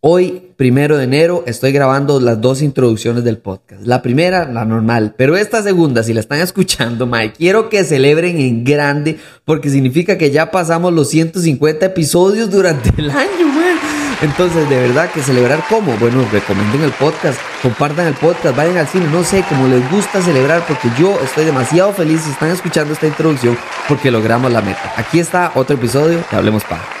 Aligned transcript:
Hoy, 0.00 0.52
primero 0.56 0.96
de 0.96 1.02
enero, 1.02 1.42
estoy 1.48 1.72
grabando 1.72 2.20
las 2.20 2.40
dos 2.40 2.62
introducciones 2.62 3.24
del 3.24 3.38
podcast. 3.38 3.84
La 3.84 4.00
primera, 4.00 4.44
la 4.44 4.64
normal, 4.64 5.16
pero 5.18 5.36
esta 5.36 5.60
segunda, 5.60 6.04
si 6.04 6.14
la 6.14 6.20
están 6.20 6.38
escuchando, 6.38 7.04
Mike, 7.04 7.34
quiero 7.36 7.68
que 7.68 7.82
celebren 7.82 8.38
en 8.38 8.62
grande 8.62 9.18
porque 9.44 9.70
significa 9.70 10.16
que 10.16 10.30
ya 10.30 10.52
pasamos 10.52 10.92
los 10.92 11.08
150 11.10 11.84
episodios 11.86 12.48
durante 12.48 12.92
el 12.96 13.10
año, 13.10 13.48
man. 13.48 13.76
Entonces, 14.22 14.70
de 14.70 14.76
verdad 14.76 15.10
que 15.10 15.20
celebrar 15.20 15.64
cómo? 15.68 15.96
Bueno, 15.96 16.24
recomienden 16.30 16.82
el 16.82 16.92
podcast, 16.92 17.40
compartan 17.60 18.06
el 18.06 18.14
podcast, 18.14 18.56
vayan 18.56 18.76
al 18.76 18.86
cine, 18.86 19.08
no 19.10 19.24
sé, 19.24 19.44
como 19.48 19.66
les 19.66 19.90
gusta 19.90 20.22
celebrar 20.22 20.64
porque 20.68 20.88
yo 20.96 21.18
estoy 21.24 21.44
demasiado 21.44 21.92
feliz 21.92 22.20
si 22.20 22.30
están 22.30 22.50
escuchando 22.50 22.92
esta 22.92 23.08
introducción 23.08 23.58
porque 23.88 24.12
logramos 24.12 24.52
la 24.52 24.62
meta. 24.62 24.92
Aquí 24.96 25.18
está 25.18 25.50
otro 25.56 25.74
episodio 25.74 26.18
de 26.18 26.36
Hablemos 26.36 26.62
Pa. 26.62 26.97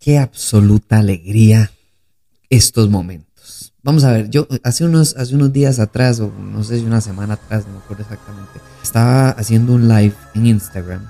Qué 0.00 0.18
absoluta 0.18 0.98
alegría 0.98 1.72
estos 2.48 2.88
momentos. 2.88 3.74
Vamos 3.82 4.02
a 4.04 4.12
ver, 4.12 4.30
yo 4.30 4.48
hace 4.62 4.86
unos, 4.86 5.14
hace 5.18 5.34
unos 5.34 5.52
días 5.52 5.78
atrás, 5.78 6.20
o 6.20 6.32
no 6.32 6.64
sé 6.64 6.78
si 6.78 6.86
una 6.86 7.02
semana 7.02 7.34
atrás, 7.34 7.66
no 7.66 7.74
me 7.74 7.78
acuerdo 7.80 8.04
exactamente, 8.04 8.60
estaba 8.82 9.28
haciendo 9.28 9.74
un 9.74 9.88
live 9.88 10.14
en 10.34 10.46
Instagram 10.46 11.06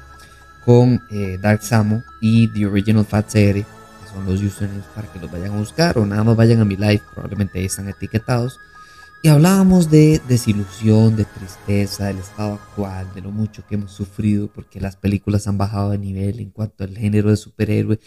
con 0.64 1.00
eh, 1.12 1.38
Dark 1.40 1.62
Samo 1.62 2.02
y 2.20 2.48
The 2.48 2.66
Original 2.66 3.04
Fat 3.04 3.28
Series, 3.28 3.64
que 3.64 4.12
son 4.12 4.26
los 4.26 4.42
usernames 4.42 4.86
para 4.92 5.06
que 5.12 5.20
los 5.20 5.30
vayan 5.30 5.52
a 5.52 5.58
buscar 5.58 5.96
o 5.96 6.04
nada 6.04 6.24
más 6.24 6.34
vayan 6.34 6.60
a 6.60 6.64
mi 6.64 6.74
live, 6.74 7.02
probablemente 7.14 7.60
ahí 7.60 7.66
están 7.66 7.88
etiquetados. 7.88 8.58
Y 9.22 9.28
hablábamos 9.28 9.88
de 9.88 10.20
desilusión, 10.26 11.14
de 11.14 11.26
tristeza, 11.26 12.06
del 12.06 12.18
estado 12.18 12.54
actual, 12.54 13.06
de 13.14 13.20
lo 13.20 13.30
mucho 13.30 13.64
que 13.68 13.76
hemos 13.76 13.92
sufrido 13.92 14.48
porque 14.48 14.80
las 14.80 14.96
películas 14.96 15.46
han 15.46 15.58
bajado 15.58 15.90
de 15.90 15.98
nivel 15.98 16.40
en 16.40 16.50
cuanto 16.50 16.82
al 16.82 16.98
género 16.98 17.30
de 17.30 17.36
superhéroe 17.36 18.00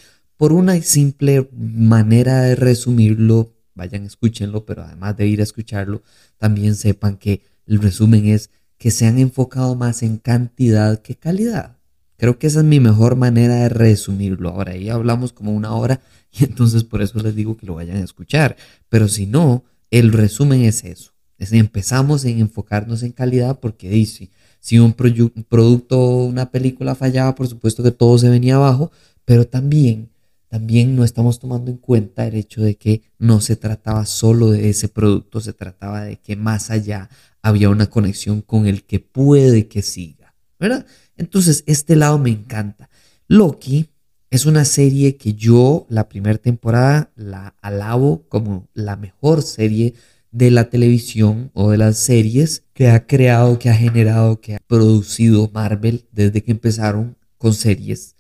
por 0.44 0.52
una 0.52 0.78
simple 0.82 1.50
manera 1.54 2.42
de 2.42 2.56
resumirlo, 2.56 3.54
vayan, 3.76 4.04
escúchenlo, 4.04 4.66
pero 4.66 4.84
además 4.84 5.16
de 5.16 5.26
ir 5.26 5.40
a 5.40 5.44
escucharlo, 5.44 6.04
también 6.38 6.76
sepan 6.76 7.16
que 7.16 7.44
el 7.66 7.82
resumen 7.82 8.26
es 8.26 8.50
que 8.78 8.92
se 8.92 9.06
han 9.06 9.20
enfocado 9.20 9.76
más 9.76 10.04
en 10.04 10.18
cantidad 10.18 11.02
que 11.02 11.16
calidad. 11.16 11.78
Creo 12.18 12.40
que 12.40 12.48
esa 12.48 12.60
es 12.60 12.66
mi 12.66 12.82
mejor 12.82 13.16
manera 13.16 13.56
de 13.56 13.70
resumirlo. 13.70 14.50
Ahora, 14.50 14.74
ahí 14.74 14.90
hablamos 14.90 15.32
como 15.32 15.54
una 15.54 15.74
hora 15.76 16.02
y 16.38 16.44
entonces 16.44 16.84
por 16.84 17.02
eso 17.02 17.20
les 17.20 17.36
digo 17.36 17.56
que 17.56 17.66
lo 17.66 17.76
vayan 17.76 17.96
a 17.96 18.04
escuchar. 18.04 18.58
Pero 18.90 19.08
si 19.08 19.26
no, 19.26 19.64
el 19.92 20.12
resumen 20.12 20.64
es 20.64 20.84
eso. 20.84 21.14
Es 21.38 21.54
empezamos 21.54 22.26
en 22.26 22.40
enfocarnos 22.40 23.02
en 23.04 23.14
calidad 23.14 23.62
porque 23.62 23.90
dice, 23.90 24.30
si 24.60 24.78
un, 24.78 24.94
un 24.98 25.44
producto, 25.48 26.06
una 26.18 26.52
película 26.52 26.96
fallaba, 26.96 27.34
por 27.34 27.48
supuesto 27.48 27.82
que 27.82 27.92
todo 27.92 28.18
se 28.18 28.28
venía 28.28 28.56
abajo, 28.56 28.92
pero 29.24 29.48
también 29.48 30.10
también 30.54 30.96
no 30.96 31.04
estamos 31.04 31.40
tomando 31.40 31.72
en 31.72 31.78
cuenta 31.78 32.28
el 32.28 32.36
hecho 32.36 32.62
de 32.62 32.76
que 32.76 33.02
no 33.18 33.42
se 33.42 33.56
trataba 33.56 34.06
solo 34.06 34.52
de 34.52 34.70
ese 34.70 34.88
producto, 34.88 35.42
se 35.42 35.52
trataba 35.52 36.04
de 36.04 36.18
que 36.18 36.36
más 36.36 36.70
allá 36.70 37.10
había 37.42 37.72
una 37.72 37.88
conexión 37.88 38.44
con 38.44 38.68
el 38.68 38.84
que 38.84 39.00
puede 39.00 39.68
que 39.68 39.82
siga, 39.82 40.36
¿verdad? 40.60 40.86
Entonces, 41.18 41.64
este 41.66 41.96
lado 41.96 42.20
me 42.20 42.30
encanta. 42.30 42.92
Loki 43.28 43.90
es 44.30 44.46
una 44.46 44.64
serie 44.64 45.18
que 45.18 45.34
yo 45.34 45.88
la 45.90 46.08
primera 46.08 46.38
temporada 46.38 47.12
la 47.16 47.56
alabo 47.64 48.28
como 48.30 48.70
la 48.76 48.96
mejor 48.96 49.42
serie 49.42 49.96
de 50.30 50.52
la 50.52 50.70
televisión 50.70 51.50
o 51.56 51.72
de 51.72 51.80
las 51.80 51.98
series 51.98 52.64
que 52.74 52.90
ha 52.90 53.08
creado, 53.08 53.58
que 53.58 53.72
ha 53.72 53.76
generado, 53.76 54.40
que 54.40 54.54
ha 54.54 54.60
producido 54.68 55.50
Marvel 55.52 56.06
desde 56.12 56.44
que 56.44 56.52
empezaron 56.52 57.18
con 57.40 57.56
series 57.56 58.14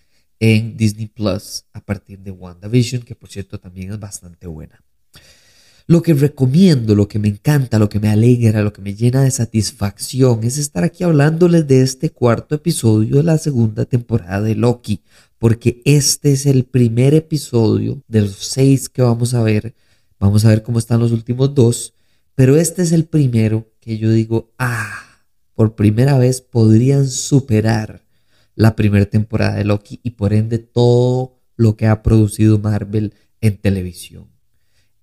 en 0.43 0.75
Disney 0.75 1.07
Plus 1.07 1.63
a 1.71 1.79
partir 1.79 2.19
de 2.19 2.31
WandaVision, 2.31 3.03
que 3.03 3.15
por 3.15 3.29
cierto 3.29 3.61
también 3.61 3.93
es 3.93 3.99
bastante 3.99 4.45
buena. 4.45 4.83
Lo 5.87 6.01
que 6.01 6.13
recomiendo, 6.13 6.95
lo 6.95 7.07
que 7.07 7.17
me 7.17 7.29
encanta, 7.29 7.79
lo 7.79 7.87
que 7.87 8.01
me 8.01 8.09
alegra, 8.09 8.61
lo 8.61 8.73
que 8.73 8.81
me 8.81 8.93
llena 8.93 9.23
de 9.23 9.31
satisfacción 9.31 10.43
es 10.43 10.57
estar 10.57 10.83
aquí 10.83 11.05
hablándoles 11.05 11.65
de 11.65 11.81
este 11.81 12.09
cuarto 12.09 12.55
episodio 12.55 13.17
de 13.17 13.23
la 13.23 13.37
segunda 13.37 13.85
temporada 13.85 14.41
de 14.41 14.55
Loki, 14.55 15.01
porque 15.39 15.81
este 15.85 16.33
es 16.33 16.45
el 16.45 16.65
primer 16.65 17.13
episodio 17.13 18.03
de 18.09 18.23
los 18.23 18.35
seis 18.35 18.89
que 18.89 19.01
vamos 19.01 19.33
a 19.33 19.43
ver. 19.43 19.73
Vamos 20.19 20.43
a 20.43 20.49
ver 20.49 20.61
cómo 20.61 20.77
están 20.77 20.99
los 20.99 21.13
últimos 21.13 21.55
dos, 21.55 21.93
pero 22.35 22.57
este 22.57 22.81
es 22.81 22.91
el 22.91 23.05
primero 23.05 23.71
que 23.79 23.97
yo 23.97 24.11
digo, 24.11 24.51
ah, 24.59 25.23
por 25.55 25.75
primera 25.75 26.17
vez 26.17 26.41
podrían 26.41 27.07
superar 27.07 28.02
la 28.55 28.75
primera 28.75 29.05
temporada 29.05 29.55
de 29.55 29.65
Loki 29.65 29.99
y 30.03 30.11
por 30.11 30.33
ende 30.33 30.59
todo 30.59 31.39
lo 31.55 31.75
que 31.75 31.87
ha 31.87 32.03
producido 32.03 32.59
Marvel 32.59 33.13
en 33.41 33.57
televisión. 33.57 34.27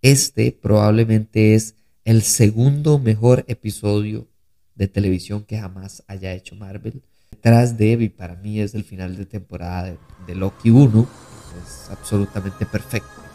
Este 0.03 0.53
probablemente 0.53 1.55
es 1.55 1.75
el 2.05 2.23
segundo 2.23 2.99
mejor 2.99 3.45
episodio 3.49 4.29
de 4.75 4.89
televisión 4.89 5.45
que 5.45 5.59
jamás 5.59 6.03
haya 6.07 6.33
hecho 6.33 6.57
Marvel. 6.57 7.03
Detrás 7.31 7.77
de, 7.77 7.93
y 7.93 8.09
para 8.09 8.35
mí 8.37 8.61
es 8.61 8.75
el 8.75 8.85
final 8.85 9.17
de 9.17 9.27
temporada 9.27 9.97
de, 10.27 10.35
Loki 10.35 10.71
1, 10.71 11.09
es 11.63 11.91
absolutamente 11.91 12.67
perfecto. 12.67 13.30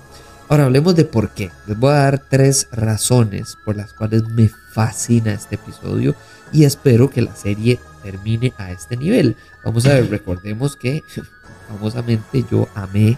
Ahora 0.47 0.65
hablemos 0.65 0.95
de 0.95 1.05
por 1.05 1.31
qué. 1.31 1.49
Les 1.65 1.77
voy 1.77 1.89
a 1.91 1.95
dar 1.95 2.19
tres 2.19 2.67
razones 2.71 3.57
por 3.65 3.75
las 3.75 3.93
cuales 3.93 4.27
me 4.29 4.47
fascina 4.47 5.33
este 5.33 5.55
episodio 5.55 6.13
y 6.53 6.65
espero 6.65 7.09
que 7.09 7.23
la 7.23 7.35
serie 7.35 7.79
termine 8.03 8.53
a 8.57 8.71
este 8.71 8.95
nivel. 8.95 9.35
Vamos 9.63 9.87
a 9.87 9.95
ver, 9.95 10.09
recordemos 10.11 10.75
que 10.75 11.01
famosamente 11.67 12.45
yo 12.49 12.67
amé, 12.75 13.17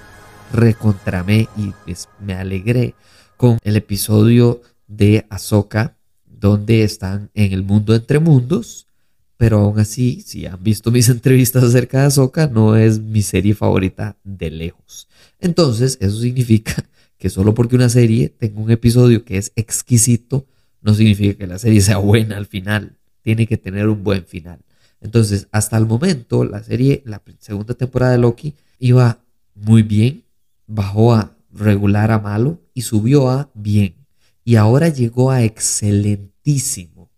recontramé 0.53 1.49
y 1.57 1.73
pues, 1.83 2.07
me 2.21 2.33
alegré 2.33 2.95
con 3.35 3.57
el 3.61 3.75
episodio 3.75 4.61
de 4.87 5.27
Ahsoka 5.29 5.97
donde 6.25 6.83
están 6.83 7.29
en 7.33 7.51
el 7.51 7.63
mundo 7.63 7.93
entre 7.93 8.19
mundos, 8.19 8.87
pero 9.35 9.59
aún 9.59 9.79
así, 9.79 10.21
si 10.25 10.45
han 10.45 10.63
visto 10.63 10.91
mis 10.91 11.09
entrevistas 11.09 11.65
acerca 11.65 11.99
de 11.99 12.05
Ahsoka, 12.05 12.47
no 12.47 12.77
es 12.77 12.99
mi 13.01 13.21
serie 13.21 13.53
favorita 13.53 14.15
de 14.23 14.49
lejos. 14.49 15.09
Entonces, 15.41 15.97
eso 15.99 16.21
significa 16.21 16.85
que 17.17 17.29
solo 17.29 17.53
porque 17.53 17.75
una 17.75 17.89
serie 17.89 18.29
tenga 18.29 18.61
un 18.61 18.71
episodio 18.71 19.25
que 19.25 19.37
es 19.37 19.51
exquisito, 19.55 20.45
no 20.81 20.93
significa 20.93 21.37
que 21.37 21.47
la 21.47 21.57
serie 21.57 21.81
sea 21.81 21.97
buena 21.97 22.37
al 22.37 22.45
final. 22.45 22.97
Tiene 23.21 23.47
que 23.47 23.57
tener 23.57 23.87
un 23.87 24.03
buen 24.03 24.25
final. 24.25 24.59
Entonces, 25.01 25.47
hasta 25.51 25.77
el 25.77 25.85
momento, 25.85 26.43
la 26.43 26.63
serie, 26.63 27.01
la 27.05 27.21
segunda 27.39 27.73
temporada 27.73 28.13
de 28.13 28.19
Loki, 28.19 28.55
iba 28.79 29.19
muy 29.55 29.83
bien, 29.83 30.23
bajó 30.65 31.13
a 31.13 31.35
regular 31.51 32.11
a 32.11 32.19
malo 32.19 32.61
y 32.73 32.81
subió 32.81 33.29
a 33.29 33.49
bien. 33.53 33.95
Y 34.43 34.55
ahora 34.55 34.89
llegó 34.89 35.31
a 35.31 35.43
excelentísimo. 35.43 37.09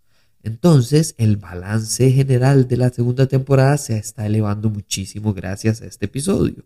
Entonces, 0.42 1.16
el 1.18 1.38
balance 1.38 2.12
general 2.12 2.68
de 2.68 2.78
la 2.78 2.90
segunda 2.90 3.28
temporada 3.28 3.78
se 3.78 3.98
está 3.98 4.26
elevando 4.26 4.70
muchísimo 4.70 5.34
gracias 5.34 5.81
a 5.81 5.86
este 5.86 6.06
episodio. 6.06 6.64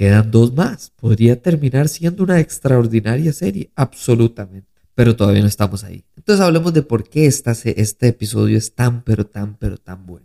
Quedan 0.00 0.30
dos 0.30 0.54
más. 0.54 0.92
Podría 0.96 1.42
terminar 1.42 1.90
siendo 1.90 2.24
una 2.24 2.40
extraordinaria 2.40 3.34
serie, 3.34 3.70
absolutamente. 3.74 4.66
Pero 4.94 5.14
todavía 5.14 5.42
no 5.42 5.46
estamos 5.46 5.84
ahí. 5.84 6.06
Entonces 6.16 6.42
hablemos 6.42 6.72
de 6.72 6.80
por 6.80 7.06
qué 7.06 7.26
este 7.26 8.08
episodio 8.08 8.56
es 8.56 8.74
tan, 8.74 9.02
pero 9.02 9.26
tan, 9.26 9.58
pero 9.58 9.76
tan 9.76 10.06
bueno. 10.06 10.24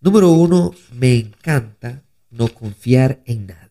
Número 0.00 0.32
uno, 0.32 0.72
me 0.98 1.14
encanta 1.14 2.02
no 2.32 2.48
confiar 2.48 3.22
en 3.24 3.46
nadie. 3.46 3.70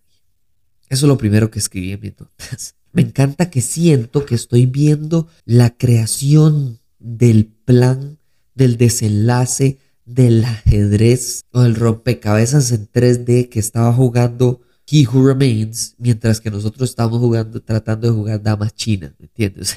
Eso 0.87 1.05
es 1.05 1.09
lo 1.09 1.17
primero 1.17 1.51
que 1.51 1.59
escribí 1.59 1.91
en 1.91 1.99
mis 1.99 2.17
notas. 2.17 2.75
Me 2.93 3.01
encanta 3.01 3.49
que 3.49 3.59
siento 3.59 4.25
que 4.25 4.35
estoy 4.35 4.65
viendo 4.65 5.27
la 5.43 5.71
creación 5.71 6.79
del 6.99 7.47
plan, 7.47 8.17
del 8.55 8.77
desenlace, 8.77 9.77
del 10.05 10.45
ajedrez 10.45 11.43
o 11.51 11.63
del 11.63 11.75
rompecabezas 11.75 12.71
en 12.71 12.89
3D 12.89 13.49
que 13.49 13.59
estaba 13.59 13.91
jugando 13.91 14.61
He 14.89 15.05
Who 15.05 15.27
Remains, 15.27 15.95
mientras 15.97 16.39
que 16.39 16.49
nosotros 16.49 16.89
estamos 16.89 17.19
jugando, 17.19 17.61
tratando 17.61 18.07
de 18.07 18.13
jugar 18.13 18.41
damas 18.41 18.73
chinas, 18.73 19.11
¿me 19.19 19.25
entiendes? 19.25 19.75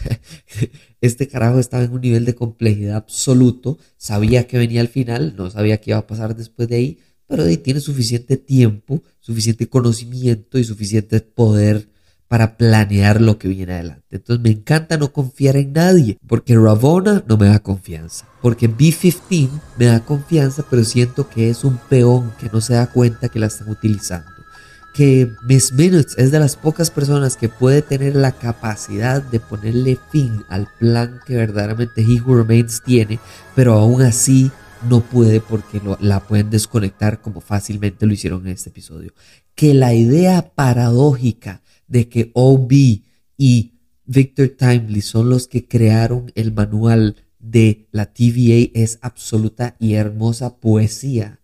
este 1.01 1.27
carajo 1.27 1.59
estaba 1.59 1.83
en 1.83 1.93
un 1.93 2.01
nivel 2.01 2.25
de 2.25 2.37
complejidad 2.37 2.97
absoluto, 2.97 3.79
sabía 3.97 4.47
que 4.47 4.57
venía 4.57 4.81
al 4.81 4.89
final, 4.89 5.35
no 5.37 5.51
sabía 5.51 5.81
qué 5.81 5.91
iba 5.91 5.99
a 5.99 6.07
pasar 6.07 6.37
después 6.37 6.69
de 6.69 6.77
ahí, 6.77 6.99
pero 7.27 7.43
ahí 7.43 7.57
tiene 7.57 7.81
suficiente 7.81 8.37
tiempo, 8.37 9.03
suficiente 9.19 9.69
conocimiento 9.69 10.59
y 10.59 10.65
suficiente 10.65 11.21
poder 11.21 11.89
para 12.29 12.57
planear 12.57 13.21
lo 13.21 13.37
que 13.37 13.49
viene 13.49 13.73
adelante. 13.73 14.05
Entonces 14.13 14.41
me 14.41 14.51
encanta 14.51 14.97
no 14.97 15.13
confiar 15.13 15.57
en 15.57 15.73
nadie, 15.73 16.19
porque 16.29 16.55
Ravona 16.55 17.25
no 17.27 17.37
me 17.37 17.49
da 17.49 17.59
confianza, 17.59 18.29
porque 18.41 18.69
B-15 18.69 19.49
me 19.77 19.87
da 19.87 20.05
confianza, 20.05 20.65
pero 20.71 20.85
siento 20.85 21.29
que 21.29 21.51
es 21.51 21.65
un 21.65 21.79
peón 21.89 22.33
que 22.39 22.49
no 22.53 22.61
se 22.61 22.75
da 22.75 22.93
cuenta 22.93 23.29
que 23.29 23.41
la 23.41 23.47
están 23.47 23.69
utilizando 23.71 24.40
que 24.95 25.33
Miss 25.43 25.73
Minutes 25.73 26.17
es 26.19 26.31
de 26.31 26.41
las 26.41 26.57
pocas 26.57 26.91
personas 26.91 27.37
que 27.37 27.49
puede 27.49 27.83
tener 27.83 28.17
la 28.17 28.33
capacidad 28.33 29.23
de 29.23 29.41
ponerle 29.41 29.99
fin 30.11 30.43
al 30.49 30.69
plan 30.79 31.21
que 31.27 31.37
verdaderamente 31.37 32.03
He 32.03 32.21
Who 32.21 32.37
Remains 32.37 32.83
tiene, 32.83 33.21
pero 33.55 33.75
aún 33.75 34.03
así 34.03 34.51
no 34.89 35.01
puede 35.01 35.41
porque 35.41 35.81
la 36.01 36.21
pueden 36.21 36.51
desconectar 36.51 37.21
como 37.21 37.41
fácilmente 37.41 38.07
lo 38.07 38.13
hicieron 38.13 38.47
en 38.47 38.53
este 38.53 38.71
episodio. 38.71 39.13
Que 39.55 39.75
la 39.75 39.95
idea 39.95 40.53
paradójica 40.55 41.63
de 41.87 42.09
que 42.09 42.31
OB 42.35 42.73
y 43.37 43.75
Victor 44.07 44.49
Timely 44.49 45.03
son 45.03 45.31
los 45.31 45.47
que 45.47 45.69
crearon 45.69 46.33
el 46.35 46.53
manual 46.53 47.17
de 47.39 47.89
la 47.93 48.07
TVA 48.07 48.71
es 48.75 48.99
absoluta 49.03 49.77
y 49.79 49.95
hermosa 49.95 50.57
poesía 50.57 51.40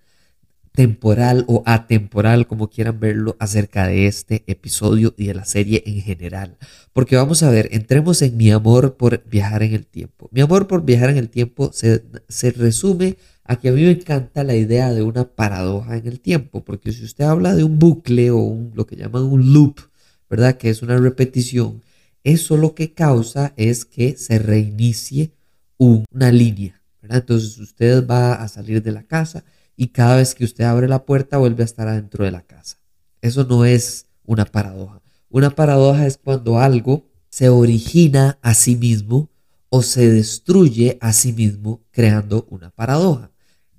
temporal 0.77 1.45
o 1.49 1.63
atemporal, 1.67 2.47
como 2.47 2.69
quieran 2.69 3.01
verlo, 3.01 3.35
acerca 3.41 3.89
de 3.89 4.07
este 4.07 4.45
episodio 4.47 5.15
y 5.17 5.27
de 5.27 5.35
la 5.35 5.47
serie 5.47 5.83
en 5.87 6.03
general. 6.03 6.59
Porque 6.93 7.17
vamos 7.17 7.43
a 7.43 7.51
ver, 7.51 7.71
entremos 7.73 8.21
en 8.23 8.37
mi 8.37 8.51
amor 8.51 8.97
por 8.97 9.25
viajar 9.25 9.63
en 9.63 9.73
el 9.73 9.87
tiempo. 9.87 10.29
Mi 10.31 10.43
amor 10.43 10.69
por 10.69 10.85
viajar 10.85 11.11
en 11.11 11.17
el 11.17 11.31
tiempo 11.31 11.71
se, 11.73 12.05
se 12.29 12.53
resume 12.53 13.17
a 13.43 13.57
que 13.57 13.71
a 13.71 13.73
mí 13.73 13.83
me 13.83 13.93
encanta 13.93 14.45
la 14.45 14.55
idea 14.55 14.93
de 14.93 15.03
una 15.03 15.25
paradoja 15.25 15.97
en 15.97 16.07
el 16.07 16.21
tiempo, 16.21 16.63
porque 16.63 16.93
si 16.93 17.05
usted 17.05 17.25
habla 17.25 17.55
de 17.55 17.65
un 17.65 17.79
bucle 17.79 18.31
o 18.31 18.37
un, 18.37 18.73
lo 18.75 18.87
que 18.87 18.97
llaman 18.97 19.23
un 19.23 19.55
loop, 19.55 19.81
¿verdad? 20.29 20.59
Que 20.59 20.69
es 20.69 20.83
una 20.83 20.99
repetición, 20.99 21.83
eso 22.23 22.59
lo 22.59 22.75
que 22.75 22.93
causa 22.93 23.55
es 23.57 23.87
que 23.87 24.17
se 24.17 24.39
reinicie 24.39 25.33
una 25.79 26.31
línea. 26.31 26.83
Entonces 27.03 27.57
usted 27.59 28.07
va 28.07 28.35
a 28.35 28.49
salir 28.49 28.83
de 28.83 28.93
la 28.93 29.05
casa 29.05 29.45
y 29.77 29.89
cada 29.89 30.17
vez 30.17 30.35
que 30.35 30.45
usted 30.45 30.65
abre 30.65 30.89
la 30.89 31.05
puerta 31.05 31.39
vuelve 31.39 31.63
a 31.63 31.67
estar 31.67 31.87
adentro 31.87 32.25
de 32.25 32.31
la 32.31 32.43
casa. 32.43 32.79
Eso 33.21 33.45
no 33.45 33.65
es 33.65 34.07
una 34.25 34.45
paradoja. 34.45 35.03
Una 35.29 35.51
paradoja 35.51 36.07
es 36.07 36.17
cuando 36.17 36.59
algo 36.59 37.07
se 37.29 37.49
origina 37.49 38.39
a 38.43 38.55
sí 38.55 38.77
mismo 38.77 39.31
o 39.69 39.83
se 39.83 40.11
destruye 40.11 40.97
a 41.01 41.13
sí 41.13 41.33
mismo 41.33 41.83
creando 41.91 42.47
una 42.51 42.71
paradoja. 42.71 43.31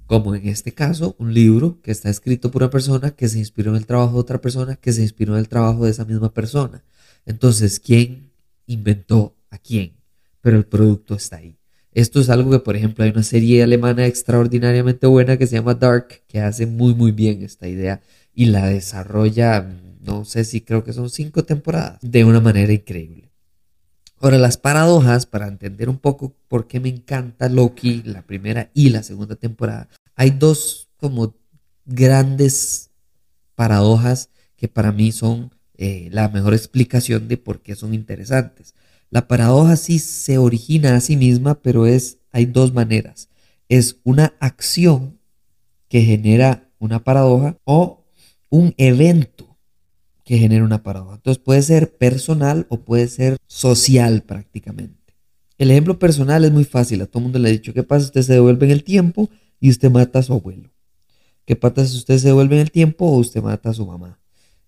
Como 0.06 0.36
en 0.36 0.48
este 0.48 0.74
caso, 0.74 1.16
un 1.20 1.34
libro 1.34 1.82
que 1.82 1.92
está 1.92 2.10
escrito 2.10 2.52
por 2.52 2.64
una 2.64 2.70
persona 2.70 3.12
que 3.12 3.28
se 3.28 3.40
inspiró 3.40 3.72
en 3.72 3.78
el 3.78 3.86
trabajo 3.86 4.14
de 4.14 4.20
otra 4.20 4.40
persona 4.40 4.76
que 4.76 4.94
se 4.94 5.02
inspiró 5.02 5.34
en 5.34 5.40
el 5.40 5.50
trabajo 5.50 5.86
de 5.86 5.92
esa 5.92 6.06
misma 6.06 6.34
persona. 6.34 6.84
Entonces, 7.26 7.80
¿quién 7.80 8.32
inventó 8.68 9.36
a 9.50 9.58
quién? 9.58 9.98
Pero 10.42 10.58
el 10.58 10.66
producto 10.66 11.16
está 11.16 11.38
ahí. 11.38 11.57
Esto 11.98 12.20
es 12.20 12.30
algo 12.30 12.52
que, 12.52 12.60
por 12.60 12.76
ejemplo, 12.76 13.04
hay 13.04 13.10
una 13.10 13.24
serie 13.24 13.64
alemana 13.64 14.06
extraordinariamente 14.06 15.08
buena 15.08 15.36
que 15.38 15.48
se 15.48 15.56
llama 15.56 15.74
Dark, 15.74 16.22
que 16.28 16.40
hace 16.40 16.68
muy, 16.68 16.94
muy 16.94 17.12
bien 17.12 17.42
esta 17.42 17.68
idea 17.68 18.02
y 18.36 18.46
la 18.46 18.68
desarrolla, 18.68 19.68
no 20.02 20.24
sé 20.24 20.46
si 20.46 20.62
creo 20.62 20.84
que 20.84 20.94
son 20.94 21.10
cinco 21.10 21.44
temporadas, 21.44 21.98
de 22.04 22.24
una 22.24 22.40
manera 22.40 22.72
increíble. 22.72 23.32
Ahora, 24.20 24.38
las 24.38 24.58
paradojas, 24.58 25.26
para 25.26 25.48
entender 25.48 25.90
un 25.90 25.98
poco 25.98 26.36
por 26.48 26.68
qué 26.68 26.80
me 26.80 26.90
encanta 26.90 27.50
Loki, 27.50 28.04
la 28.06 28.22
primera 28.22 28.70
y 28.76 28.90
la 28.90 29.02
segunda 29.02 29.36
temporada, 29.36 29.90
hay 30.16 30.30
dos 30.30 30.90
como 30.98 31.34
grandes 31.88 32.92
paradojas 33.56 34.30
que 34.56 34.68
para 34.68 34.92
mí 34.92 35.12
son 35.12 35.52
eh, 35.74 36.10
la 36.12 36.30
mejor 36.30 36.54
explicación 36.54 37.28
de 37.28 37.38
por 37.38 37.64
qué 37.64 37.74
son 37.74 37.96
interesantes. 37.96 38.76
La 39.10 39.28
paradoja 39.28 39.76
sí 39.76 40.00
se 40.00 40.38
origina 40.38 40.96
a 40.96 41.02
sí 41.02 41.16
misma, 41.16 41.62
pero 41.62 41.86
es, 41.86 42.20
hay 42.32 42.46
dos 42.46 42.74
maneras. 42.74 43.30
Es 43.70 43.98
una 44.04 44.34
acción 44.40 45.20
que 45.88 46.02
genera 46.02 46.70
una 46.80 47.04
paradoja 47.04 47.58
o 47.64 48.06
un 48.50 48.74
evento 48.78 49.58
que 50.24 50.38
genera 50.38 50.66
una 50.66 50.84
paradoja. 50.84 51.16
Entonces 51.16 51.42
puede 51.42 51.62
ser 51.62 51.98
personal 51.98 52.68
o 52.70 52.82
puede 52.82 53.08
ser 53.08 53.38
social 53.48 54.24
prácticamente. 54.24 55.16
El 55.58 55.72
ejemplo 55.72 55.98
personal 55.98 56.44
es 56.44 56.52
muy 56.52 56.66
fácil. 56.66 57.02
A 57.02 57.06
todo 57.06 57.20
el 57.20 57.24
mundo 57.24 57.40
le 57.40 57.50
he 57.50 57.54
dicho, 57.54 57.74
¿qué 57.74 57.84
pasa 57.84 58.06
usted 58.06 58.22
se 58.22 58.34
devuelve 58.34 58.66
en 58.66 58.72
el 58.74 58.84
tiempo 58.84 59.30
y 59.60 59.70
usted 59.70 59.90
mata 59.90 60.20
a 60.20 60.24
su 60.24 60.34
abuelo? 60.34 60.70
¿Qué 61.46 61.56
pasa 61.56 61.88
si 61.88 61.98
usted 61.98 62.18
se 62.18 62.28
devuelve 62.28 62.56
en 62.56 62.62
el 62.62 62.72
tiempo 62.72 63.06
o 63.06 63.18
usted 63.18 63.42
mata 63.42 63.70
a 63.70 63.74
su 63.74 63.86
mamá? 63.86 64.20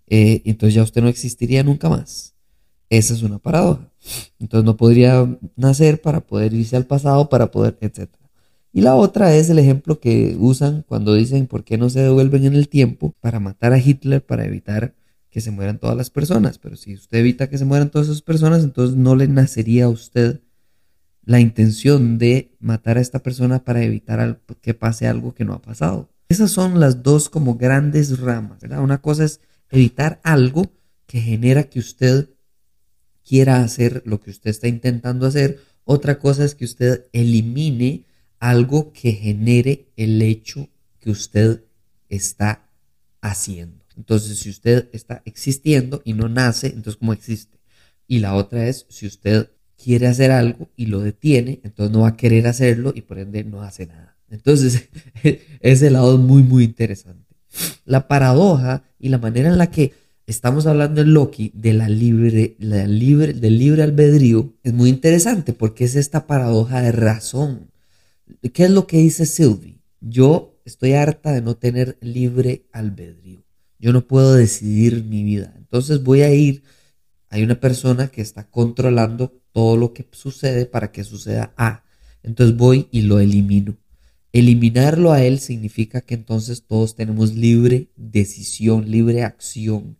Eh, 0.07 0.41
entonces 0.45 0.73
ya 0.73 0.81
usted 0.81 1.01
no 1.01 1.09
existiría 1.09 1.61
nunca 1.61 1.89
más. 1.89 2.33
Esa 2.89 3.13
es 3.13 3.23
una 3.23 3.39
paradoja. 3.39 3.91
Entonces 4.39 4.65
no 4.65 4.77
podría 4.77 5.27
nacer 5.55 6.01
para 6.01 6.21
poder 6.21 6.53
irse 6.53 6.75
al 6.75 6.85
pasado, 6.85 7.29
para 7.29 7.51
poder, 7.51 7.77
etc. 7.81 8.09
Y 8.71 8.81
la 8.81 8.95
otra 8.95 9.35
es 9.35 9.49
el 9.49 9.59
ejemplo 9.59 9.99
que 9.99 10.35
usan 10.39 10.83
cuando 10.87 11.13
dicen 11.13 11.47
por 11.47 11.63
qué 11.63 11.77
no 11.77 11.89
se 11.89 12.01
devuelven 12.01 12.45
en 12.45 12.55
el 12.55 12.69
tiempo 12.69 13.13
para 13.19 13.39
matar 13.39 13.73
a 13.73 13.79
Hitler, 13.79 14.25
para 14.25 14.45
evitar 14.45 14.95
que 15.29 15.41
se 15.41 15.51
mueran 15.51 15.79
todas 15.79 15.97
las 15.97 16.09
personas. 16.09 16.57
Pero 16.57 16.75
si 16.75 16.93
usted 16.93 17.19
evita 17.19 17.49
que 17.49 17.57
se 17.57 17.65
mueran 17.65 17.89
todas 17.89 18.07
esas 18.07 18.21
personas, 18.21 18.63
entonces 18.63 18.95
no 18.95 19.15
le 19.15 19.27
nacería 19.27 19.85
a 19.85 19.89
usted 19.89 20.41
la 21.23 21.39
intención 21.39 22.17
de 22.17 22.55
matar 22.59 22.97
a 22.97 23.01
esta 23.01 23.19
persona 23.19 23.63
para 23.63 23.83
evitar 23.83 24.39
que 24.61 24.73
pase 24.73 25.07
algo 25.07 25.33
que 25.35 25.45
no 25.45 25.53
ha 25.53 25.61
pasado. 25.61 26.09
Esas 26.27 26.51
son 26.51 26.79
las 26.79 27.03
dos 27.03 27.29
como 27.29 27.55
grandes 27.55 28.19
ramas, 28.19 28.61
¿verdad? 28.61 28.81
Una 28.81 29.01
cosa 29.01 29.25
es 29.25 29.41
evitar 29.69 30.19
algo 30.23 30.71
que 31.05 31.21
genera 31.21 31.63
que 31.63 31.79
usted 31.79 32.29
quiera 33.29 33.61
hacer 33.61 34.01
lo 34.05 34.19
que 34.19 34.31
usted 34.31 34.49
está 34.49 34.67
intentando 34.67 35.27
hacer. 35.27 35.59
Otra 35.83 36.17
cosa 36.17 36.43
es 36.43 36.55
que 36.55 36.65
usted 36.65 37.05
elimine 37.13 38.05
algo 38.39 38.91
que 38.91 39.11
genere 39.11 39.85
el 39.97 40.19
hecho 40.23 40.67
que 40.99 41.11
usted 41.11 41.63
está 42.09 42.67
haciendo. 43.21 43.85
Entonces, 43.95 44.39
si 44.39 44.49
usted 44.49 44.89
está 44.93 45.21
existiendo 45.25 46.01
y 46.03 46.13
no 46.13 46.27
nace, 46.27 46.67
entonces 46.67 46.95
¿cómo 46.95 47.13
existe? 47.13 47.59
Y 48.07 48.17
la 48.17 48.33
otra 48.33 48.67
es, 48.67 48.87
si 48.89 49.05
usted 49.05 49.51
quiere 49.77 50.07
hacer 50.07 50.31
algo 50.31 50.67
y 50.75 50.87
lo 50.87 50.99
detiene, 50.99 51.59
entonces 51.63 51.93
no 51.93 52.01
va 52.01 52.09
a 52.09 52.17
querer 52.17 52.47
hacerlo 52.47 52.93
y 52.95 53.01
por 53.01 53.19
ende 53.19 53.43
no 53.43 53.61
hace 53.61 53.85
nada. 53.85 54.17
Entonces, 54.31 54.89
ese 55.59 55.91
lado 55.91 56.15
es 56.15 56.19
muy, 56.19 56.41
muy 56.41 56.63
interesante. 56.63 57.35
La 57.85 58.07
paradoja 58.07 58.83
y 58.97 59.09
la 59.09 59.19
manera 59.19 59.49
en 59.49 59.59
la 59.59 59.69
que 59.69 59.93
estamos 60.31 60.67
hablando 60.67 61.01
en 61.01 61.13
Loki 61.13 61.51
de 61.55 61.73
la 61.73 61.89
libre, 61.89 62.55
la 62.59 62.85
libre, 62.85 63.33
del 63.33 63.57
libre 63.57 63.83
albedrío, 63.83 64.53
es 64.63 64.73
muy 64.73 64.89
interesante 64.89 65.53
porque 65.53 65.85
es 65.85 65.95
esta 65.95 66.27
paradoja 66.27 66.81
de 66.81 66.91
razón. 66.91 67.71
¿Qué 68.53 68.65
es 68.65 68.69
lo 68.69 68.85
que 68.85 68.97
dice 68.97 69.25
Sylvie? 69.25 69.81
Yo 70.01 70.59
estoy 70.65 70.93
harta 70.93 71.31
de 71.31 71.41
no 71.41 71.55
tener 71.57 71.97
libre 72.01 72.67
albedrío. 72.71 73.43
Yo 73.79 73.91
no 73.91 74.07
puedo 74.07 74.35
decidir 74.35 75.03
mi 75.03 75.23
vida. 75.23 75.53
Entonces 75.57 76.03
voy 76.03 76.21
a 76.21 76.31
ir, 76.31 76.63
hay 77.29 77.43
una 77.43 77.59
persona 77.59 78.09
que 78.09 78.21
está 78.21 78.47
controlando 78.49 79.41
todo 79.51 79.77
lo 79.77 79.93
que 79.93 80.07
sucede 80.11 80.65
para 80.65 80.91
que 80.91 81.03
suceda 81.03 81.53
A. 81.57 81.83
Entonces 82.21 82.55
voy 82.55 82.87
y 82.91 83.01
lo 83.01 83.19
elimino. 83.19 83.77
Eliminarlo 84.31 85.11
a 85.11 85.23
él 85.23 85.39
significa 85.39 86.01
que 86.01 86.13
entonces 86.13 86.63
todos 86.67 86.95
tenemos 86.95 87.33
libre 87.33 87.89
decisión, 87.95 88.91
libre 88.91 89.23
acción. 89.23 89.97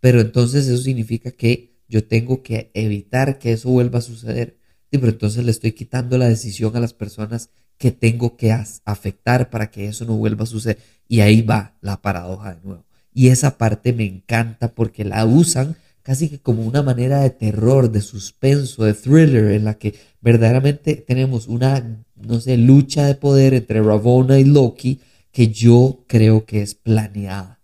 Pero 0.00 0.20
entonces 0.20 0.66
eso 0.66 0.82
significa 0.82 1.30
que 1.30 1.70
yo 1.88 2.04
tengo 2.04 2.42
que 2.42 2.70
evitar 2.74 3.38
que 3.38 3.52
eso 3.52 3.68
vuelva 3.68 3.98
a 3.98 4.02
suceder. 4.02 4.58
Sí, 4.90 4.98
pero 4.98 5.12
entonces 5.12 5.44
le 5.44 5.50
estoy 5.50 5.72
quitando 5.72 6.18
la 6.18 6.28
decisión 6.28 6.76
a 6.76 6.80
las 6.80 6.94
personas 6.94 7.50
que 7.78 7.92
tengo 7.92 8.36
que 8.36 8.52
afectar 8.84 9.50
para 9.50 9.70
que 9.70 9.86
eso 9.86 10.04
no 10.04 10.16
vuelva 10.16 10.44
a 10.44 10.46
suceder. 10.46 10.78
Y 11.08 11.20
ahí 11.20 11.42
va 11.42 11.76
la 11.80 12.00
paradoja 12.00 12.54
de 12.54 12.60
nuevo. 12.62 12.84
Y 13.12 13.28
esa 13.28 13.58
parte 13.58 13.92
me 13.92 14.04
encanta 14.04 14.74
porque 14.74 15.04
la 15.04 15.24
usan 15.26 15.76
casi 16.02 16.28
que 16.28 16.38
como 16.38 16.62
una 16.62 16.82
manera 16.82 17.20
de 17.20 17.30
terror, 17.30 17.90
de 17.90 18.00
suspenso, 18.00 18.84
de 18.84 18.94
thriller, 18.94 19.52
en 19.52 19.64
la 19.64 19.74
que 19.74 19.94
verdaderamente 20.20 20.96
tenemos 20.96 21.48
una, 21.48 22.04
no 22.16 22.40
sé, 22.40 22.56
lucha 22.56 23.06
de 23.06 23.14
poder 23.14 23.54
entre 23.54 23.82
Ravonna 23.82 24.38
y 24.38 24.44
Loki 24.44 25.00
que 25.32 25.48
yo 25.48 26.04
creo 26.06 26.44
que 26.44 26.62
es 26.62 26.74
planeada 26.74 27.59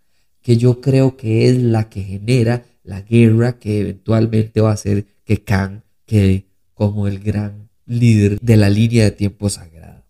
que 0.46 0.56
yo 0.56 0.80
creo 0.80 1.16
que 1.16 1.48
es 1.48 1.60
la 1.60 1.88
que 1.88 2.04
genera 2.04 2.64
la 2.84 3.00
guerra 3.00 3.58
que 3.58 3.80
eventualmente 3.80 4.60
va 4.60 4.70
a 4.70 4.74
hacer 4.74 5.04
que 5.24 5.42
Khan 5.42 5.82
quede 6.04 6.46
como 6.72 7.08
el 7.08 7.18
gran 7.18 7.68
líder 7.84 8.38
de 8.40 8.56
la 8.56 8.70
línea 8.70 9.02
de 9.02 9.10
tiempo 9.10 9.50
sagrado. 9.50 10.04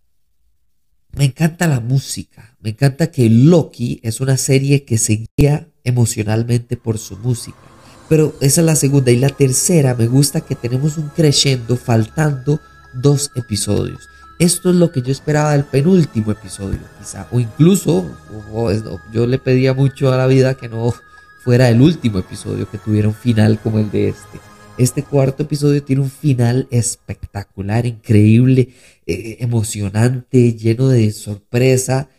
Me 1.13 1.25
encanta 1.25 1.67
la 1.67 1.81
música, 1.81 2.55
me 2.61 2.69
encanta 2.69 3.11
que 3.11 3.31
Loki 3.31 3.99
es 4.03 4.21
una 4.21 4.37
serie 4.37 4.85
que 4.85 4.99
se 4.99 5.27
guía 5.39 5.71
emocionalmente 5.85 6.77
por 6.77 6.99
su 6.99 7.17
música. 7.17 7.57
Pero 8.11 8.37
esa 8.43 8.61
es 8.61 8.67
la 8.67 8.77
segunda. 8.77 9.11
Y 9.11 9.17
la 9.17 9.31
tercera, 9.31 9.95
me 9.95 10.07
gusta 10.07 10.43
que 10.43 10.55
tenemos 10.55 10.99
un 10.99 11.09
crescendo 11.09 11.79
faltando 11.79 12.61
dos 12.93 13.31
episodios. 13.37 14.07
Esto 14.39 14.69
es 14.69 14.77
lo 14.77 14.93
que 14.93 15.01
yo 15.01 15.13
esperaba 15.13 15.53
del 15.53 15.65
penúltimo 15.65 16.31
episodio, 16.31 16.79
quizá. 16.99 17.27
O 17.33 17.41
incluso, 17.41 18.05
yo 19.13 19.27
le 19.27 19.39
pedía 19.39 19.73
mucho 19.73 20.13
a 20.13 20.17
la 20.17 20.27
vida 20.27 20.55
que 20.55 20.69
no 20.69 20.95
fuera 21.43 21.71
el 21.71 21.81
último 21.81 22.19
episodio, 22.19 22.69
que 22.71 22.77
tuviera 22.77 23.09
un 23.09 23.15
final 23.15 23.59
como 23.59 23.79
el 23.79 23.91
de 23.91 24.11
este. 24.11 24.39
Este 24.77 25.03
cuarto 25.03 25.45
episodio 25.45 25.83
tiene 25.83 26.03
un 26.03 26.11
final 26.11 26.69
espectacular, 26.71 27.87
increíble, 27.87 28.75
eh, 29.07 29.39
emocionante, 29.41 30.53
lleno 30.53 30.89
de 30.89 31.13
sorpresa. 31.13 32.11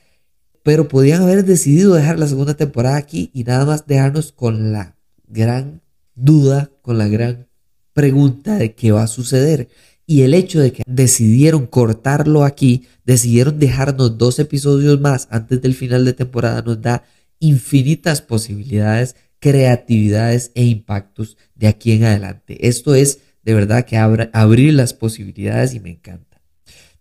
Pero 0.64 0.88
podían 0.88 1.22
haber 1.22 1.46
decidido 1.46 1.94
dejar 1.94 2.18
la 2.18 2.28
segunda 2.28 2.56
temporada 2.56 2.98
aquí 2.98 3.30
y 3.32 3.44
nada 3.44 3.64
más 3.66 3.86
dejarnos 3.86 4.32
con 4.32 4.72
la 4.72 4.96
gran 5.28 5.82
duda, 6.16 6.72
con 6.82 6.98
la 6.98 7.08
gran 7.08 7.48
pregunta 7.94 8.56
de 8.56 8.74
qué 8.74 8.92
va 8.92 9.04
a 9.04 9.08
suceder. 9.08 9.70
Y 10.10 10.22
el 10.22 10.34
hecho 10.34 10.62
de 10.62 10.72
que 10.72 10.84
decidieron 10.88 11.68
cortarlo 11.68 12.46
aquí, 12.46 12.88
decidieron 13.04 13.60
dejarnos 13.60 14.18
dos 14.18 14.40
episodios 14.40 15.00
más 15.02 15.28
antes 15.30 15.62
del 15.62 15.76
final 15.76 16.06
de 16.06 16.14
temporada, 16.14 16.62
nos 16.62 16.82
da 16.82 17.04
infinitas 17.40 18.22
posibilidades 18.22 19.16
creatividades 19.40 20.52
e 20.56 20.66
impactos 20.66 21.38
de 21.56 21.68
aquí 21.68 21.92
en 21.92 22.06
adelante. 22.06 22.68
Esto 22.68 22.96
es 22.96 23.20
de 23.44 23.54
verdad 23.54 23.86
que 23.86 23.98
abrir 23.98 24.74
las 24.74 24.94
posibilidades 24.94 25.74
y 25.74 25.80
me 25.80 25.92
encanta. 25.92 26.42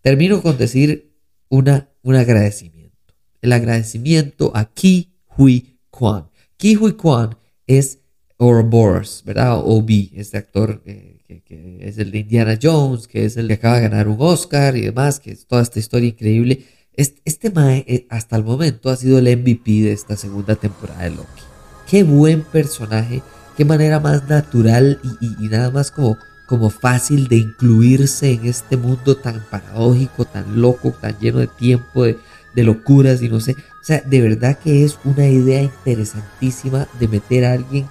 Termino 0.01 0.41
con 0.41 0.57
decir 0.57 1.13
una, 1.49 1.89
un 2.03 2.15
agradecimiento. 2.15 3.15
El 3.41 3.51
agradecimiento 3.53 4.51
a 4.55 4.65
Ki 4.65 5.13
Hui 5.37 5.79
Kwan. 5.89 6.29
Ki 6.57 6.75
Hui 6.75 6.93
Kwan 6.93 7.37
es 7.65 7.99
Ouroboros, 8.37 9.23
¿verdad? 9.25 9.59
OB, 9.59 9.89
este 10.13 10.37
actor 10.37 10.81
eh, 10.85 11.16
que, 11.27 11.77
es 11.81 11.97
el 11.97 12.11
de 12.11 12.19
Indiana 12.19 12.57
Jones, 12.61 13.07
que 13.07 13.25
es 13.25 13.37
el 13.37 13.47
que 13.47 13.53
acaba 13.55 13.77
de 13.77 13.89
ganar 13.89 14.07
un 14.07 14.17
Oscar 14.19 14.77
y 14.77 14.81
demás, 14.81 15.19
que 15.19 15.31
es 15.31 15.45
toda 15.45 15.61
esta 15.61 15.79
historia 15.79 16.09
increíble. 16.09 16.65
Este, 16.93 17.21
este 17.25 17.51
Mae 17.51 17.85
eh, 17.87 18.07
hasta 18.09 18.37
el 18.37 18.43
momento 18.43 18.89
ha 18.89 18.95
sido 18.95 19.19
el 19.19 19.37
MVP 19.37 19.83
de 19.83 19.91
esta 19.91 20.15
segunda 20.15 20.55
temporada 20.55 21.03
de 21.03 21.11
Loki. 21.11 21.43
Qué 21.87 22.03
buen 22.03 22.43
personaje, 22.43 23.21
qué 23.55 23.65
manera 23.65 23.99
más 23.99 24.27
natural 24.27 24.99
y, 25.21 25.47
nada 25.47 25.69
más 25.69 25.91
como, 25.91 26.17
como 26.47 26.69
fácil 26.69 27.27
de 27.27 27.37
incluirse 27.37 28.31
en 28.31 28.45
este 28.45 28.77
mundo 28.77 29.17
tan 29.17 29.43
paradójico, 29.49 30.25
tan 30.25 30.59
loco, 30.59 30.91
tan 30.91 31.17
lleno 31.19 31.39
de 31.39 31.47
tiempo, 31.47 32.03
de, 32.03 32.17
de 32.55 32.63
locuras 32.63 33.21
y 33.21 33.29
no 33.29 33.39
sé. 33.39 33.51
O 33.53 33.83
sea, 33.83 34.01
de 34.01 34.21
verdad 34.21 34.57
que 34.57 34.83
es 34.83 34.97
una 35.03 35.27
idea 35.27 35.61
interesantísima 35.61 36.87
de 36.99 37.07
meter 37.07 37.45
a 37.45 37.53
alguien 37.53 37.85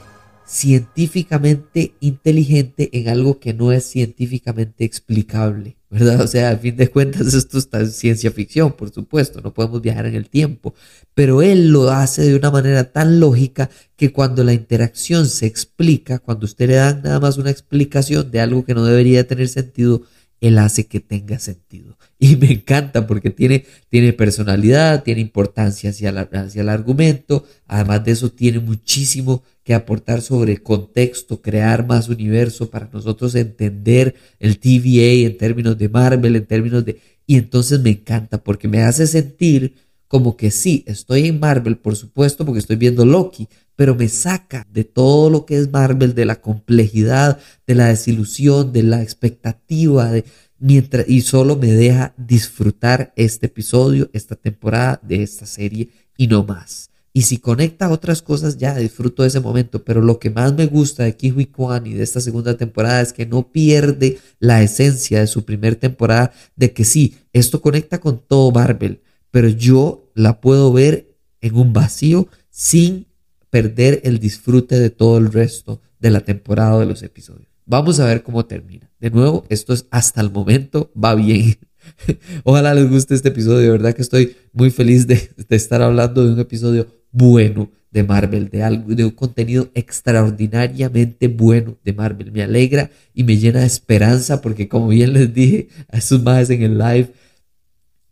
científicamente 0.47 1.95
inteligente 2.01 2.89
en 2.93 3.09
algo 3.09 3.41
que 3.41 3.53
no 3.53 3.73
es 3.73 3.85
científicamente 3.85 4.85
explicable, 4.85 5.77
¿verdad? 5.91 6.21
O 6.25 6.27
sea, 6.29 6.51
a 6.51 6.57
fin 6.57 6.77
de 6.77 6.89
cuentas 6.89 7.35
esto 7.35 7.59
está 7.59 7.81
en 7.81 7.91
ciencia 7.91 8.31
ficción, 8.31 8.73
por 8.73 8.91
supuesto, 8.93 9.41
no 9.41 9.53
podemos 9.53 9.83
viajar 9.83 10.07
en 10.07 10.15
el 10.15 10.29
tiempo, 10.29 10.75
pero 11.15 11.43
él 11.43 11.71
lo 11.71 11.91
hace 11.91 12.23
de 12.23 12.37
una 12.37 12.51
manera 12.51 12.93
tan 12.93 13.19
lógica 13.19 13.71
que 13.97 14.13
cuando 14.13 14.45
la 14.45 14.53
interacción 14.53 15.27
se 15.27 15.47
explica, 15.47 16.21
cuando 16.21 16.45
usted 16.45 16.69
le 16.69 16.75
da 16.75 16.95
nada 16.95 17.19
más 17.19 17.39
una 17.39 17.51
explicación 17.51 18.31
de 18.31 18.41
algo 18.41 18.65
que 18.65 18.75
no 18.75 18.85
debería 18.85 19.27
tener 19.27 19.49
sentido, 19.49 20.03
él 20.41 20.59
hace 20.59 20.87
que 20.87 21.01
tenga 21.01 21.39
sentido. 21.39 21.99
Y 22.19 22.37
me 22.37 22.51
encanta 22.51 23.07
porque 23.07 23.29
tiene, 23.29 23.67
tiene 23.91 24.15
personalidad, 24.15 25.03
tiene 25.03 25.21
importancia 25.21 25.91
hacia, 25.91 26.11
hacia 26.11 26.63
el 26.63 26.71
argumento, 26.71 27.45
además 27.67 28.05
de 28.05 28.13
eso 28.13 28.31
tiene 28.31 28.59
muchísimo 28.59 29.43
que 29.67 29.75
aportar 29.75 30.23
sobre 30.23 30.63
contexto, 30.63 31.43
crear 31.43 31.85
más 31.85 32.09
universo 32.09 32.71
para 32.71 32.89
nosotros 32.93 33.35
entender 33.35 34.15
el 34.39 34.61
TVA 34.61 35.27
en 35.27 35.37
términos 35.37 35.77
de 35.77 35.89
Marvel, 35.89 36.37
en 36.37 36.47
términos 36.47 36.85
de... 36.85 37.01
Y 37.27 37.37
entonces 37.37 37.81
me 37.81 37.91
encanta 37.91 38.39
porque 38.39 38.69
me 38.69 38.83
hace 38.85 39.09
sentir 39.09 39.75
como 40.07 40.37
que 40.37 40.53
sí, 40.53 40.85
estoy 40.87 41.27
en 41.27 41.41
Marvel, 41.41 41.79
por 41.79 41.97
supuesto, 41.97 42.47
porque 42.47 42.61
estoy 42.61 42.77
viendo 42.77 43.05
Loki, 43.05 43.49
pero 43.75 43.97
me 43.97 44.09
saca 44.09 44.65
de 44.73 44.85
todo 44.85 45.31
lo 45.31 45.45
que 45.47 45.57
es 45.57 45.73
Marvel, 45.73 46.15
de 46.15 46.27
la 46.27 46.41
complejidad, 46.41 47.41
de 47.67 47.75
la 47.75 47.89
desilusión, 47.89 48.73
de 48.73 48.85
la 48.85 49.03
expectativa, 49.03 50.13
de, 50.13 50.25
mientras, 50.61 51.09
y 51.09 51.23
solo 51.23 51.57
me 51.57 51.73
deja 51.73 52.15
disfrutar 52.17 53.13
este 53.17 53.47
episodio, 53.47 54.11
esta 54.13 54.37
temporada 54.37 55.01
de 55.03 55.25
esta 55.25 55.45
serie 55.45 55.89
y 56.17 56.29
no 56.29 56.45
más. 56.45 56.91
Y 57.17 57.23
si 57.23 57.39
conecta 57.39 57.89
otras 57.89 58.21
cosas, 58.21 58.59
ya 58.59 58.77
disfruto 58.77 59.23
de 59.23 59.29
ese 59.29 59.41
momento. 59.41 59.83
Pero 59.83 60.03
lo 60.03 60.19
que 60.19 60.29
más 60.29 60.53
me 60.53 60.67
gusta 60.67 61.05
de 61.05 61.17
Kiwi 61.17 61.47
Kwan 61.47 61.87
y 61.87 61.95
de 61.95 62.03
esta 62.03 62.21
segunda 62.21 62.59
temporada 62.59 63.01
es 63.01 63.15
que 63.15 63.25
no 63.25 63.51
pierde 63.53 64.19
la 64.39 64.63
esencia 64.63 65.21
de 65.21 65.27
su 65.27 65.47
primera 65.47 65.77
temporada 65.77 66.31
de 66.57 66.75
que 66.75 66.85
sí, 66.85 67.17
esto 67.33 67.63
conecta 67.63 68.01
con 68.01 68.21
todo 68.21 68.51
Marvel, 68.51 69.01
pero 69.31 69.49
yo 69.49 70.11
la 70.15 70.43
puedo 70.43 70.75
ver 70.75 71.17
en 71.41 71.57
un 71.57 71.73
vacío 71.73 72.29
sin 72.51 73.07
perder 73.49 74.03
el 74.05 74.19
disfrute 74.19 74.79
de 74.79 74.91
todo 74.91 75.17
el 75.17 75.33
resto 75.33 75.81
de 75.99 76.11
la 76.11 76.21
temporada 76.21 76.79
de 76.79 76.85
los 76.85 77.03
episodios. 77.03 77.49
Vamos 77.65 77.99
a 77.99 78.05
ver 78.05 78.25
cómo 78.25 78.45
termina. 78.45 78.91
De 79.01 79.09
nuevo, 79.09 79.47
esto 79.49 79.73
es 79.73 79.87
hasta 79.91 80.21
el 80.21 80.31
momento, 80.31 80.93
va 80.95 81.15
bien. 81.15 81.57
Ojalá 82.45 82.75
les 82.75 82.91
guste 82.91 83.15
este 83.15 83.29
episodio, 83.29 83.61
de 83.61 83.71
verdad 83.71 83.95
que 83.95 84.03
estoy 84.03 84.37
muy 84.53 84.71
feliz 84.71 85.07
de, 85.07 85.31
estar 85.51 85.83
hablando 85.83 86.25
de 86.25 86.33
un 86.33 86.41
episodio 86.41 86.87
bueno 87.17 87.71
de 87.91 88.05
Marvel, 88.05 88.51
de 88.51 88.63
algo, 88.63 88.95
de 88.95 89.07
un 89.07 89.11
contenido 89.11 89.71
extraordinariamente 89.75 91.29
bueno 91.29 91.79
de 91.83 91.95
Marvel. 91.95 92.31
Me 92.31 92.43
alegra 92.43 92.91
y 93.15 93.25
me 93.25 93.39
llena 93.39 93.61
de 93.61 93.67
esperanza 93.67 94.43
porque 94.43 94.69
como 94.69 94.89
bien 94.89 95.15
les 95.15 95.33
dije 95.33 95.69
a 95.89 95.97
esos 95.97 96.23
más 96.23 96.51
en 96.51 96.63
el 96.63 96.77
live, 96.77 97.13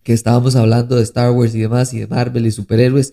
que 0.02 0.14
estábamos 0.14 0.56
hablando 0.56 0.96
de 0.96 1.02
Star 1.02 1.30
Wars 1.32 1.54
y 1.54 1.60
demás, 1.60 1.92
y 1.92 1.98
de 1.98 2.06
Marvel 2.06 2.46
y 2.46 2.50
superhéroes, 2.50 3.12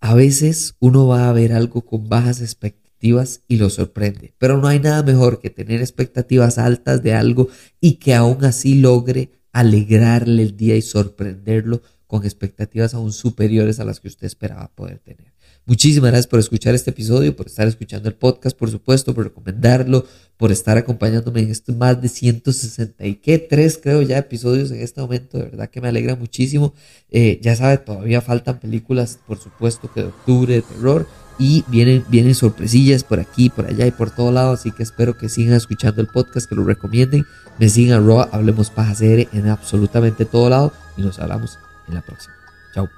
a 0.00 0.14
veces 0.14 0.74
uno 0.80 1.06
va 1.06 1.28
a 1.28 1.32
ver 1.32 1.52
algo 1.52 1.82
con 1.82 2.08
bajas 2.08 2.40
expectativas 2.40 3.40
y 3.48 3.56
lo 3.56 3.70
sorprende, 3.70 4.34
pero 4.38 4.58
no 4.58 4.68
hay 4.68 4.80
nada 4.80 5.02
mejor 5.02 5.40
que 5.40 5.50
tener 5.50 5.80
expectativas 5.80 6.58
altas 6.58 7.02
de 7.02 7.14
algo 7.14 7.48
y 7.80 7.94
que 7.94 8.14
aún 8.14 8.44
así 8.44 8.74
logre 8.74 9.30
alegrarle 9.52 10.42
el 10.42 10.56
día 10.56 10.76
y 10.76 10.82
sorprenderlo 10.82 11.82
con 12.06 12.24
expectativas 12.24 12.94
aún 12.94 13.12
superiores 13.12 13.80
a 13.80 13.84
las 13.84 14.00
que 14.00 14.08
usted 14.08 14.26
esperaba 14.26 14.68
poder 14.74 14.98
tener. 14.98 15.32
Muchísimas 15.64 16.10
gracias 16.10 16.26
por 16.26 16.40
escuchar 16.40 16.74
este 16.74 16.90
episodio, 16.90 17.36
por 17.36 17.46
estar 17.46 17.68
escuchando 17.68 18.08
el 18.08 18.16
podcast, 18.16 18.56
por 18.56 18.68
supuesto, 18.68 19.14
por 19.14 19.24
recomendarlo, 19.24 20.04
por 20.36 20.50
estar 20.50 20.76
acompañándome 20.76 21.40
en 21.40 21.50
estos 21.50 21.76
más 21.76 22.02
de 22.02 22.08
163, 22.08 23.78
creo 23.80 24.02
ya, 24.02 24.18
episodios 24.18 24.72
en 24.72 24.80
este 24.80 25.00
momento. 25.00 25.38
De 25.38 25.44
verdad 25.44 25.70
que 25.70 25.80
me 25.80 25.86
alegra 25.86 26.16
muchísimo. 26.16 26.74
Eh, 27.10 27.38
ya 27.42 27.54
sabe, 27.54 27.78
todavía 27.78 28.20
faltan 28.20 28.58
películas, 28.58 29.20
por 29.24 29.38
supuesto, 29.38 29.88
que 29.92 30.00
de 30.00 30.08
octubre, 30.08 30.54
de 30.54 30.62
terror. 30.62 31.06
Y 31.38 31.64
vienen, 31.68 32.04
vienen 32.08 32.34
sorpresillas 32.34 33.04
por 33.04 33.20
aquí, 33.20 33.50
por 33.50 33.66
allá 33.66 33.86
y 33.86 33.90
por 33.90 34.10
todo 34.10 34.30
lado. 34.32 34.52
Así 34.52 34.72
que 34.72 34.82
espero 34.82 35.16
que 35.16 35.28
sigan 35.28 35.54
escuchando 35.54 36.00
el 36.00 36.08
podcast, 36.08 36.48
que 36.48 36.54
lo 36.54 36.64
recomienden. 36.64 37.24
Me 37.58 37.68
sigan 37.68 38.02
a 38.02 38.06
Roa, 38.06 38.28
Hablemos 38.32 38.70
Paja 38.70 38.94
CR 38.94 39.28
en 39.32 39.48
absolutamente 39.48 40.24
todo 40.24 40.48
lado. 40.48 40.72
Y 40.96 41.02
nos 41.02 41.18
hablamos 41.18 41.58
en 41.88 41.94
la 41.94 42.02
próxima. 42.02 42.34
Chao. 42.74 42.88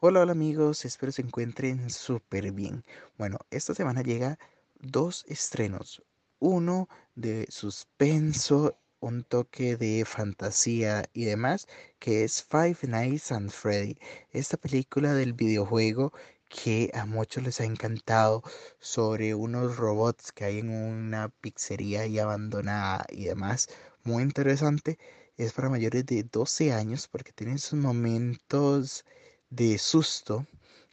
Hola, 0.00 0.20
hola 0.20 0.30
amigos, 0.30 0.84
espero 0.84 1.10
se 1.10 1.22
encuentren 1.22 1.90
súper 1.90 2.52
bien. 2.52 2.84
Bueno, 3.16 3.38
esta 3.50 3.74
semana 3.74 4.02
llega 4.02 4.38
dos 4.78 5.24
estrenos. 5.26 6.04
Uno 6.38 6.88
de 7.16 7.46
suspenso, 7.50 8.78
un 9.00 9.24
toque 9.24 9.76
de 9.76 10.04
fantasía 10.04 11.04
y 11.12 11.24
demás, 11.24 11.66
que 11.98 12.24
es 12.24 12.42
Five 12.42 12.78
Nights 12.82 13.32
at 13.32 13.48
Freddy. 13.48 13.98
Esta 14.32 14.56
película 14.56 15.14
del 15.14 15.32
videojuego 15.32 16.12
que 16.48 16.90
a 16.94 17.04
muchos 17.04 17.42
les 17.44 17.60
ha 17.60 17.64
encantado 17.64 18.42
sobre 18.80 19.34
unos 19.34 19.76
robots 19.76 20.32
que 20.32 20.44
hay 20.44 20.58
en 20.58 20.70
una 20.70 21.28
pizzería 21.28 22.06
y 22.06 22.18
abandonada 22.18 23.06
y 23.10 23.24
demás. 23.24 23.68
Muy 24.04 24.22
interesante. 24.22 24.98
Es 25.36 25.52
para 25.52 25.68
mayores 25.68 26.04
de 26.06 26.24
12 26.24 26.72
años 26.72 27.06
porque 27.08 27.32
tiene 27.32 27.58
sus 27.58 27.78
momentos 27.78 29.04
de 29.50 29.78
susto, 29.78 30.46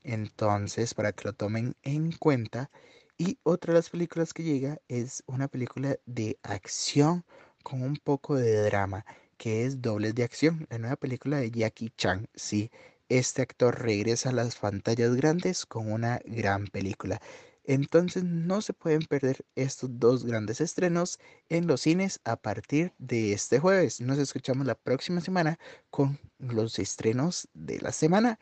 entonces 0.03 0.93
para 0.93 1.13
que 1.13 1.25
lo 1.25 1.33
tomen 1.33 1.75
en 1.83 2.11
cuenta. 2.11 2.69
Y 3.17 3.39
otra 3.43 3.73
de 3.73 3.79
las 3.79 3.89
películas 3.89 4.33
que 4.33 4.43
llega 4.43 4.77
es 4.89 5.23
una 5.25 5.47
película 5.47 5.97
de 6.05 6.37
acción 6.43 7.25
con 7.65 7.81
un 7.81 7.97
poco 7.97 8.35
de 8.35 8.61
drama, 8.61 9.05
que 9.37 9.65
es 9.65 9.81
Dobles 9.81 10.13
de 10.13 10.23
Acción, 10.23 10.67
la 10.69 10.77
nueva 10.77 10.95
película 10.97 11.37
de 11.37 11.49
Jackie 11.49 11.91
Chan. 11.97 12.27
Sí, 12.35 12.69
este 13.09 13.41
actor 13.41 13.81
regresa 13.81 14.29
a 14.29 14.33
las 14.33 14.55
pantallas 14.57 15.15
grandes 15.15 15.65
con 15.65 15.91
una 15.91 16.21
gran 16.25 16.67
película. 16.67 17.19
Entonces 17.63 18.23
no 18.23 18.61
se 18.61 18.73
pueden 18.73 19.01
perder 19.01 19.43
estos 19.55 19.89
dos 19.99 20.25
grandes 20.25 20.61
estrenos 20.61 21.19
en 21.49 21.65
los 21.65 21.81
cines 21.81 22.19
a 22.23 22.35
partir 22.35 22.93
de 22.99 23.33
este 23.33 23.57
jueves. 23.59 23.99
Nos 23.99 24.19
escuchamos 24.19 24.67
la 24.67 24.75
próxima 24.75 25.19
semana 25.19 25.57
con 25.89 26.19
los 26.37 26.77
estrenos 26.77 27.47
de 27.55 27.81
la 27.81 27.91
semana 27.91 28.37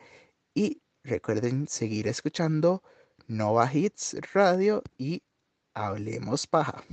y 0.54 0.82
recuerden 1.02 1.66
seguir 1.66 2.08
escuchando 2.08 2.82
Nova 3.26 3.72
Hits 3.72 4.16
Radio 4.34 4.82
y 4.98 5.22
Hablemos 5.72 6.46
Paja. 6.46 6.84